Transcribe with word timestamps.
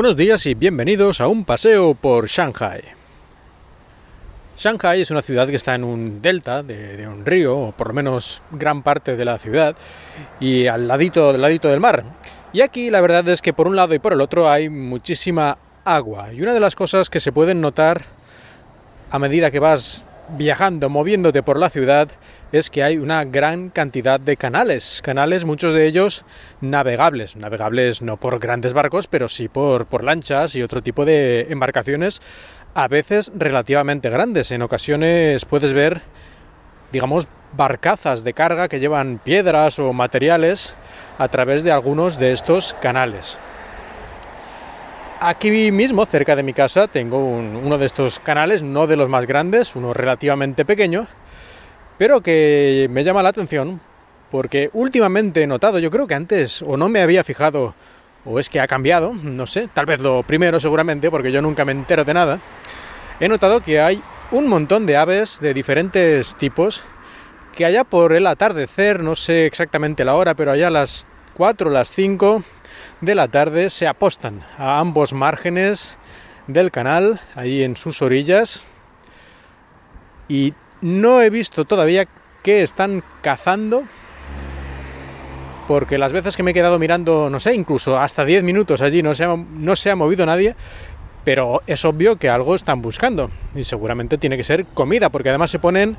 Buenos 0.00 0.16
días 0.16 0.46
y 0.46 0.54
bienvenidos 0.54 1.20
a 1.20 1.28
un 1.28 1.44
paseo 1.44 1.92
por 1.92 2.26
Shanghai. 2.26 2.80
Shanghai 4.56 5.02
es 5.02 5.10
una 5.10 5.20
ciudad 5.20 5.46
que 5.46 5.56
está 5.56 5.74
en 5.74 5.84
un 5.84 6.22
delta 6.22 6.62
de, 6.62 7.06
un 7.06 7.26
río, 7.26 7.58
o 7.58 7.72
por 7.72 7.88
lo 7.88 7.92
menos 7.92 8.40
gran 8.50 8.82
parte 8.82 9.14
de 9.14 9.24
la 9.26 9.38
ciudad, 9.38 9.76
y 10.40 10.68
al 10.68 10.88
ladito, 10.88 11.32
del 11.32 11.42
ladito 11.42 11.68
del 11.68 11.80
mar. 11.80 12.02
Y 12.54 12.62
aquí 12.62 12.88
la 12.88 13.02
verdad 13.02 13.28
es 13.28 13.42
que 13.42 13.52
por 13.52 13.66
un 13.66 13.76
lado 13.76 13.92
y 13.92 13.98
por 13.98 14.14
el 14.14 14.22
otro 14.22 14.50
hay 14.50 14.70
muchísima 14.70 15.58
agua. 15.84 16.32
Y 16.32 16.40
una 16.40 16.54
de 16.54 16.60
las 16.60 16.74
cosas 16.74 17.10
que 17.10 17.20
se 17.20 17.30
pueden 17.30 17.60
notar 17.60 18.00
a 19.10 19.18
medida 19.18 19.50
que 19.50 19.58
vas 19.58 20.06
viajando, 20.36 20.88
moviéndote 20.88 21.42
por 21.42 21.58
la 21.58 21.70
ciudad, 21.70 22.08
es 22.52 22.70
que 22.70 22.82
hay 22.82 22.98
una 22.98 23.24
gran 23.24 23.70
cantidad 23.70 24.18
de 24.18 24.36
canales, 24.36 25.00
canales 25.02 25.44
muchos 25.44 25.74
de 25.74 25.86
ellos 25.86 26.24
navegables, 26.60 27.36
navegables 27.36 28.02
no 28.02 28.16
por 28.16 28.38
grandes 28.38 28.72
barcos, 28.72 29.06
pero 29.06 29.28
sí 29.28 29.48
por, 29.48 29.86
por 29.86 30.04
lanchas 30.04 30.54
y 30.54 30.62
otro 30.62 30.82
tipo 30.82 31.04
de 31.04 31.46
embarcaciones, 31.50 32.20
a 32.74 32.88
veces 32.88 33.30
relativamente 33.34 34.10
grandes. 34.10 34.50
En 34.50 34.62
ocasiones 34.62 35.44
puedes 35.44 35.72
ver, 35.72 36.02
digamos, 36.92 37.28
barcazas 37.56 38.24
de 38.24 38.32
carga 38.32 38.68
que 38.68 38.80
llevan 38.80 39.20
piedras 39.22 39.78
o 39.78 39.92
materiales 39.92 40.76
a 41.18 41.28
través 41.28 41.64
de 41.64 41.72
algunos 41.72 42.18
de 42.18 42.32
estos 42.32 42.74
canales. 42.80 43.40
Aquí 45.22 45.70
mismo, 45.70 46.06
cerca 46.06 46.34
de 46.34 46.42
mi 46.42 46.54
casa, 46.54 46.86
tengo 46.86 47.18
uno 47.18 47.76
de 47.76 47.84
estos 47.84 48.18
canales, 48.20 48.62
no 48.62 48.86
de 48.86 48.96
los 48.96 49.10
más 49.10 49.26
grandes, 49.26 49.76
uno 49.76 49.92
relativamente 49.92 50.64
pequeño, 50.64 51.06
pero 51.98 52.22
que 52.22 52.88
me 52.90 53.04
llama 53.04 53.22
la 53.22 53.28
atención 53.28 53.82
porque 54.30 54.70
últimamente 54.72 55.42
he 55.42 55.46
notado, 55.46 55.78
yo 55.78 55.90
creo 55.90 56.06
que 56.06 56.14
antes 56.14 56.62
o 56.62 56.78
no 56.78 56.88
me 56.88 57.02
había 57.02 57.22
fijado 57.22 57.74
o 58.24 58.38
es 58.38 58.48
que 58.48 58.60
ha 58.60 58.66
cambiado, 58.66 59.12
no 59.12 59.46
sé, 59.46 59.68
tal 59.74 59.84
vez 59.84 60.00
lo 60.00 60.22
primero 60.22 60.58
seguramente, 60.58 61.10
porque 61.10 61.32
yo 61.32 61.42
nunca 61.42 61.66
me 61.66 61.72
entero 61.72 62.02
de 62.02 62.14
nada, 62.14 62.40
he 63.20 63.28
notado 63.28 63.60
que 63.60 63.78
hay 63.78 64.02
un 64.30 64.48
montón 64.48 64.86
de 64.86 64.96
aves 64.96 65.38
de 65.38 65.52
diferentes 65.52 66.34
tipos 66.36 66.82
que 67.54 67.66
allá 67.66 67.84
por 67.84 68.14
el 68.14 68.26
atardecer, 68.26 69.02
no 69.02 69.14
sé 69.14 69.44
exactamente 69.44 70.02
la 70.02 70.14
hora, 70.14 70.32
pero 70.32 70.52
allá 70.52 70.68
a 70.68 70.70
las 70.70 71.06
4 71.34 71.68
o 71.68 71.72
las 71.72 71.90
5 71.90 72.42
de 73.00 73.14
la 73.14 73.28
tarde 73.28 73.70
se 73.70 73.86
apostan 73.86 74.42
a 74.58 74.78
ambos 74.78 75.12
márgenes 75.12 75.98
del 76.46 76.70
canal, 76.70 77.20
ahí 77.34 77.62
en 77.62 77.76
sus 77.76 78.02
orillas. 78.02 78.66
Y 80.28 80.54
no 80.80 81.22
he 81.22 81.30
visto 81.30 81.64
todavía 81.64 82.06
qué 82.42 82.62
están 82.62 83.02
cazando, 83.22 83.84
porque 85.68 85.98
las 85.98 86.12
veces 86.12 86.36
que 86.36 86.42
me 86.42 86.50
he 86.50 86.54
quedado 86.54 86.78
mirando, 86.78 87.30
no 87.30 87.40
sé, 87.40 87.54
incluso 87.54 87.98
hasta 87.98 88.24
10 88.24 88.42
minutos 88.42 88.80
allí 88.80 89.02
no 89.02 89.14
se, 89.14 89.24
ha, 89.24 89.36
no 89.36 89.76
se 89.76 89.90
ha 89.90 89.96
movido 89.96 90.26
nadie, 90.26 90.56
pero 91.24 91.62
es 91.66 91.84
obvio 91.84 92.16
que 92.16 92.28
algo 92.28 92.54
están 92.54 92.82
buscando 92.82 93.30
y 93.54 93.64
seguramente 93.64 94.18
tiene 94.18 94.36
que 94.36 94.44
ser 94.44 94.66
comida, 94.66 95.10
porque 95.10 95.28
además 95.28 95.50
se 95.50 95.58
ponen 95.58 95.96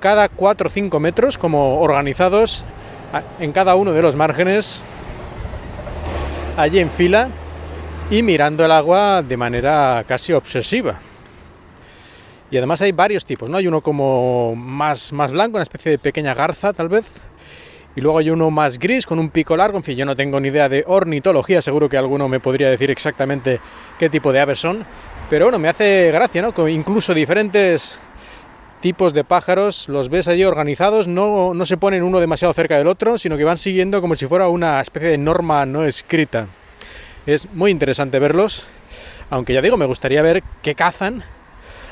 cada 0.00 0.28
4 0.28 0.66
o 0.66 0.70
5 0.70 1.00
metros 1.00 1.38
como 1.38 1.80
organizados 1.80 2.64
en 3.40 3.52
cada 3.52 3.74
uno 3.74 3.92
de 3.92 4.02
los 4.02 4.16
márgenes 4.16 4.82
allí 6.56 6.78
en 6.78 6.90
fila 6.90 7.28
y 8.10 8.22
mirando 8.22 8.64
el 8.64 8.72
agua 8.72 9.22
de 9.22 9.36
manera 9.36 10.04
casi 10.06 10.32
obsesiva. 10.32 11.00
Y 12.50 12.58
además 12.58 12.82
hay 12.82 12.92
varios 12.92 13.24
tipos, 13.24 13.48
¿no? 13.48 13.56
Hay 13.56 13.66
uno 13.66 13.80
como 13.80 14.54
más, 14.54 15.12
más 15.12 15.32
blanco, 15.32 15.56
una 15.56 15.62
especie 15.62 15.92
de 15.92 15.98
pequeña 15.98 16.34
garza 16.34 16.74
tal 16.74 16.90
vez. 16.90 17.06
Y 17.96 18.00
luego 18.00 18.18
hay 18.18 18.30
uno 18.30 18.50
más 18.50 18.78
gris 18.78 19.06
con 19.06 19.18
un 19.18 19.30
pico 19.30 19.56
largo. 19.56 19.78
En 19.78 19.84
fin, 19.84 19.96
yo 19.96 20.04
no 20.04 20.14
tengo 20.14 20.38
ni 20.38 20.48
idea 20.48 20.68
de 20.68 20.84
ornitología, 20.86 21.62
seguro 21.62 21.88
que 21.88 21.96
alguno 21.96 22.28
me 22.28 22.40
podría 22.40 22.68
decir 22.68 22.90
exactamente 22.90 23.60
qué 23.98 24.10
tipo 24.10 24.32
de 24.32 24.40
aves 24.40 24.60
son. 24.60 24.84
Pero 25.30 25.46
bueno, 25.46 25.58
me 25.58 25.68
hace 25.68 26.10
gracia, 26.12 26.42
¿no? 26.42 26.68
incluso 26.68 27.14
diferentes 27.14 27.98
tipos 28.82 29.14
de 29.14 29.24
pájaros 29.24 29.88
los 29.88 30.10
ves 30.10 30.28
allí 30.28 30.44
organizados, 30.44 31.08
no, 31.08 31.54
no 31.54 31.64
se 31.64 31.78
ponen 31.78 32.02
uno 32.02 32.20
demasiado 32.20 32.52
cerca 32.52 32.76
del 32.76 32.88
otro, 32.88 33.16
sino 33.16 33.38
que 33.38 33.44
van 33.44 33.56
siguiendo 33.56 34.02
como 34.02 34.16
si 34.16 34.26
fuera 34.26 34.48
una 34.48 34.80
especie 34.82 35.08
de 35.08 35.18
norma 35.18 35.64
no 35.64 35.84
escrita. 35.84 36.48
Es 37.24 37.50
muy 37.54 37.70
interesante 37.70 38.18
verlos, 38.18 38.66
aunque 39.30 39.54
ya 39.54 39.62
digo, 39.62 39.78
me 39.78 39.86
gustaría 39.86 40.20
ver 40.20 40.42
qué 40.60 40.74
cazan 40.74 41.22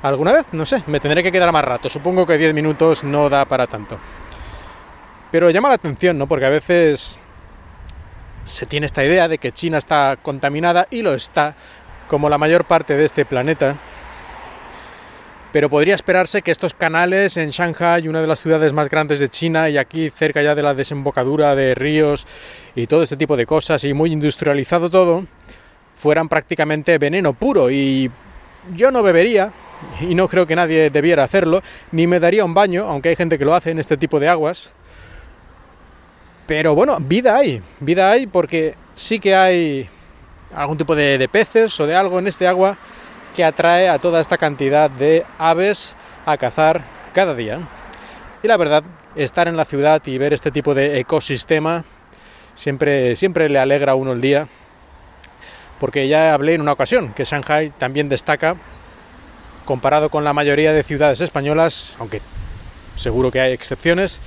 alguna 0.00 0.32
vez, 0.32 0.46
no 0.52 0.64
sé, 0.64 0.82
me 0.86 1.00
tendré 1.00 1.22
que 1.22 1.32
quedar 1.32 1.50
más 1.52 1.64
rato, 1.64 1.90
supongo 1.90 2.24
que 2.24 2.38
10 2.38 2.54
minutos 2.54 3.02
no 3.02 3.28
da 3.28 3.44
para 3.44 3.66
tanto. 3.66 3.98
Pero 5.32 5.50
llama 5.50 5.68
la 5.68 5.74
atención, 5.74 6.16
¿no? 6.16 6.28
Porque 6.28 6.46
a 6.46 6.50
veces 6.50 7.18
se 8.44 8.64
tiene 8.64 8.86
esta 8.86 9.04
idea 9.04 9.26
de 9.26 9.38
que 9.38 9.50
China 9.50 9.76
está 9.76 10.16
contaminada 10.22 10.86
y 10.90 11.02
lo 11.02 11.14
está, 11.14 11.56
como 12.06 12.28
la 12.28 12.38
mayor 12.38 12.64
parte 12.64 12.96
de 12.96 13.04
este 13.04 13.24
planeta, 13.24 13.76
pero 15.56 15.70
podría 15.70 15.94
esperarse 15.94 16.42
que 16.42 16.50
estos 16.50 16.74
canales 16.74 17.38
en 17.38 17.48
Shanghai, 17.48 18.08
una 18.08 18.20
de 18.20 18.26
las 18.26 18.40
ciudades 18.40 18.74
más 18.74 18.90
grandes 18.90 19.20
de 19.20 19.30
China 19.30 19.70
y 19.70 19.78
aquí 19.78 20.10
cerca 20.10 20.42
ya 20.42 20.54
de 20.54 20.62
la 20.62 20.74
desembocadura 20.74 21.54
de 21.54 21.74
ríos 21.74 22.26
y 22.74 22.86
todo 22.86 23.02
este 23.02 23.16
tipo 23.16 23.38
de 23.38 23.46
cosas 23.46 23.82
y 23.84 23.94
muy 23.94 24.12
industrializado 24.12 24.90
todo, 24.90 25.24
fueran 25.96 26.28
prácticamente 26.28 26.98
veneno 26.98 27.32
puro 27.32 27.70
y 27.70 28.10
yo 28.74 28.90
no 28.90 29.02
bebería 29.02 29.50
y 30.02 30.14
no 30.14 30.28
creo 30.28 30.46
que 30.46 30.54
nadie 30.54 30.90
debiera 30.90 31.24
hacerlo, 31.24 31.62
ni 31.90 32.06
me 32.06 32.20
daría 32.20 32.44
un 32.44 32.52
baño, 32.52 32.84
aunque 32.84 33.08
hay 33.08 33.16
gente 33.16 33.38
que 33.38 33.46
lo 33.46 33.54
hace 33.54 33.70
en 33.70 33.78
este 33.78 33.96
tipo 33.96 34.20
de 34.20 34.28
aguas. 34.28 34.72
Pero 36.46 36.74
bueno, 36.74 36.98
vida 37.00 37.34
hay, 37.34 37.62
vida 37.80 38.10
hay 38.10 38.26
porque 38.26 38.74
sí 38.92 39.18
que 39.18 39.34
hay 39.34 39.88
algún 40.54 40.76
tipo 40.76 40.94
de, 40.94 41.16
de 41.16 41.28
peces 41.30 41.80
o 41.80 41.86
de 41.86 41.96
algo 41.96 42.18
en 42.18 42.26
este 42.26 42.46
agua 42.46 42.76
que 43.36 43.44
atrae 43.44 43.88
a 43.90 43.98
toda 43.98 44.20
esta 44.20 44.38
cantidad 44.38 44.90
de 44.90 45.26
aves 45.38 45.94
a 46.24 46.38
cazar 46.38 46.82
cada 47.12 47.34
día. 47.34 47.68
Y 48.42 48.48
la 48.48 48.56
verdad, 48.56 48.82
estar 49.14 49.46
en 49.46 49.58
la 49.58 49.66
ciudad 49.66 50.00
y 50.06 50.16
ver 50.16 50.32
este 50.32 50.50
tipo 50.50 50.74
de 50.74 50.98
ecosistema 50.98 51.84
siempre, 52.54 53.14
siempre 53.14 53.50
le 53.50 53.58
alegra 53.58 53.92
a 53.92 53.94
uno 53.94 54.12
el 54.12 54.22
día, 54.22 54.48
porque 55.78 56.08
ya 56.08 56.32
hablé 56.32 56.54
en 56.54 56.62
una 56.62 56.72
ocasión 56.72 57.12
que 57.12 57.24
Shanghai 57.24 57.72
también 57.76 58.08
destaca, 58.08 58.56
comparado 59.66 60.08
con 60.08 60.24
la 60.24 60.32
mayoría 60.32 60.72
de 60.72 60.82
ciudades 60.82 61.20
españolas, 61.20 61.94
aunque 62.00 62.22
seguro 62.94 63.30
que 63.30 63.40
hay 63.40 63.52
excepciones, 63.52 64.18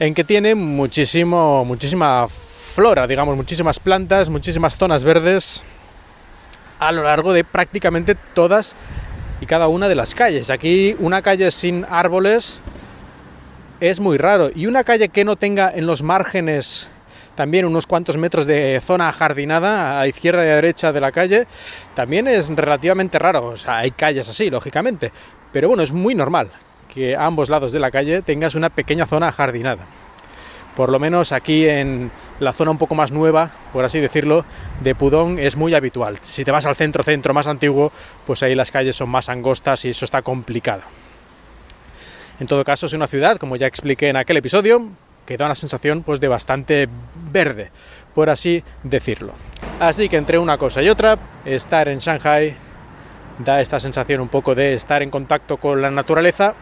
en 0.00 0.14
que 0.14 0.24
tiene 0.24 0.56
muchísimo, 0.56 1.64
muchísima 1.64 2.26
flora, 2.74 3.06
digamos, 3.06 3.36
muchísimas 3.36 3.78
plantas, 3.78 4.28
muchísimas 4.28 4.76
zonas 4.76 5.04
verdes, 5.04 5.62
a 6.78 6.92
lo 6.92 7.02
largo 7.02 7.32
de 7.32 7.44
prácticamente 7.44 8.16
todas 8.34 8.76
y 9.40 9.46
cada 9.46 9.68
una 9.68 9.88
de 9.88 9.94
las 9.94 10.14
calles. 10.14 10.50
Aquí 10.50 10.96
una 10.98 11.22
calle 11.22 11.50
sin 11.50 11.84
árboles 11.88 12.62
es 13.80 14.00
muy 14.00 14.16
raro 14.18 14.50
y 14.54 14.66
una 14.66 14.84
calle 14.84 15.08
que 15.08 15.24
no 15.24 15.36
tenga 15.36 15.70
en 15.70 15.86
los 15.86 16.02
márgenes 16.02 16.90
también 17.38 17.64
unos 17.64 17.86
cuantos 17.86 18.16
metros 18.16 18.46
de 18.46 18.82
zona 18.84 19.12
jardinada 19.12 20.00
a 20.00 20.08
izquierda 20.08 20.44
y 20.44 20.48
a 20.48 20.56
derecha 20.56 20.92
de 20.92 21.00
la 21.00 21.12
calle 21.12 21.46
también 21.94 22.26
es 22.26 22.48
relativamente 22.48 23.16
raro. 23.16 23.46
O 23.46 23.56
sea, 23.56 23.78
hay 23.78 23.92
calles 23.92 24.28
así, 24.28 24.50
lógicamente, 24.50 25.12
pero 25.52 25.68
bueno, 25.68 25.84
es 25.84 25.92
muy 25.92 26.16
normal 26.16 26.50
que 26.92 27.14
a 27.14 27.26
ambos 27.26 27.48
lados 27.48 27.70
de 27.70 27.78
la 27.78 27.92
calle 27.92 28.22
tengas 28.22 28.56
una 28.56 28.70
pequeña 28.70 29.06
zona 29.06 29.30
jardinada. 29.30 29.86
Por 30.74 30.90
lo 30.90 30.98
menos 30.98 31.30
aquí 31.30 31.68
en 31.68 32.10
la 32.40 32.52
zona 32.52 32.70
un 32.70 32.78
poco 32.78 32.94
más 32.94 33.10
nueva, 33.10 33.50
por 33.72 33.84
así 33.84 34.00
decirlo, 34.00 34.44
de 34.80 34.94
Pudong 34.94 35.38
es 35.38 35.56
muy 35.56 35.74
habitual. 35.74 36.18
Si 36.22 36.44
te 36.44 36.50
vas 36.50 36.66
al 36.66 36.76
centro 36.76 37.02
centro 37.02 37.34
más 37.34 37.46
antiguo, 37.46 37.92
pues 38.26 38.42
ahí 38.42 38.54
las 38.54 38.70
calles 38.70 38.96
son 38.96 39.08
más 39.08 39.28
angostas 39.28 39.84
y 39.84 39.90
eso 39.90 40.04
está 40.04 40.22
complicado. 40.22 40.82
En 42.40 42.46
todo 42.46 42.64
caso, 42.64 42.86
es 42.86 42.92
una 42.92 43.08
ciudad, 43.08 43.36
como 43.36 43.56
ya 43.56 43.66
expliqué 43.66 44.08
en 44.08 44.16
aquel 44.16 44.36
episodio, 44.36 44.88
que 45.26 45.36
da 45.36 45.46
una 45.46 45.54
sensación 45.54 46.02
pues 46.04 46.20
de 46.20 46.28
bastante 46.28 46.88
verde, 47.30 47.70
por 48.14 48.30
así 48.30 48.62
decirlo. 48.84 49.32
Así 49.80 50.08
que 50.08 50.16
entre 50.16 50.38
una 50.38 50.56
cosa 50.56 50.80
y 50.82 50.88
otra, 50.88 51.18
estar 51.44 51.88
en 51.88 51.98
Shanghai 51.98 52.56
da 53.38 53.60
esta 53.60 53.78
sensación 53.78 54.20
un 54.20 54.28
poco 54.28 54.54
de 54.54 54.74
estar 54.74 55.02
en 55.02 55.10
contacto 55.10 55.56
con 55.58 55.82
la 55.82 55.90
naturaleza 55.90 56.54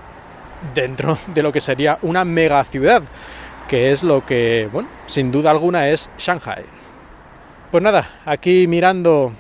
dentro 0.74 1.18
de 1.34 1.42
lo 1.42 1.52
que 1.52 1.60
sería 1.60 1.98
una 2.02 2.24
mega 2.24 2.62
ciudad 2.64 3.02
que 3.68 3.90
es 3.90 4.02
lo 4.02 4.24
que, 4.24 4.68
bueno, 4.72 4.88
sin 5.06 5.32
duda 5.32 5.50
alguna 5.50 5.88
es 5.88 6.10
Shanghai. 6.18 6.64
Pues 7.70 7.82
nada, 7.82 8.08
aquí 8.24 8.66
mirando 8.66 9.32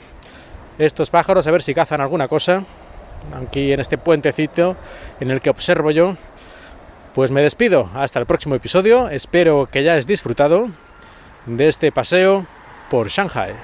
estos 0.78 1.10
pájaros 1.10 1.46
a 1.46 1.50
ver 1.50 1.62
si 1.62 1.74
cazan 1.74 2.00
alguna 2.00 2.28
cosa, 2.28 2.64
aquí 3.34 3.72
en 3.72 3.80
este 3.80 3.98
puentecito 3.98 4.76
en 5.20 5.30
el 5.30 5.40
que 5.40 5.50
observo 5.50 5.90
yo, 5.90 6.16
pues 7.14 7.30
me 7.30 7.40
despido 7.40 7.88
hasta 7.94 8.18
el 8.18 8.26
próximo 8.26 8.54
episodio, 8.54 9.08
espero 9.08 9.68
que 9.70 9.78
hayáis 9.78 10.06
disfrutado 10.06 10.68
de 11.46 11.68
este 11.68 11.92
paseo 11.92 12.46
por 12.90 13.08
Shanghai. 13.08 13.54